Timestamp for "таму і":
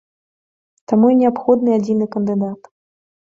0.91-1.17